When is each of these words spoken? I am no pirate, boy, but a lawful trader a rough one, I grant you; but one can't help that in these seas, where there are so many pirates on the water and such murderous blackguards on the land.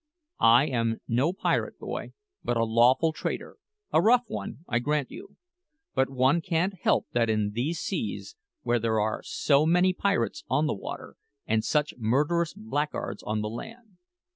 I 0.39 0.65
am 0.65 0.97
no 1.07 1.31
pirate, 1.31 1.77
boy, 1.77 2.13
but 2.43 2.57
a 2.57 2.63
lawful 2.65 3.13
trader 3.13 3.57
a 3.93 4.01
rough 4.01 4.23
one, 4.29 4.65
I 4.67 4.79
grant 4.79 5.11
you; 5.11 5.35
but 5.93 6.09
one 6.09 6.41
can't 6.41 6.73
help 6.73 7.05
that 7.11 7.29
in 7.29 7.51
these 7.51 7.79
seas, 7.79 8.35
where 8.63 8.79
there 8.79 8.99
are 8.99 9.21
so 9.21 9.63
many 9.67 9.93
pirates 9.93 10.43
on 10.49 10.65
the 10.65 10.73
water 10.73 11.17
and 11.45 11.63
such 11.63 11.93
murderous 11.99 12.55
blackguards 12.55 13.21
on 13.21 13.41
the 13.41 13.49
land. 13.51 13.97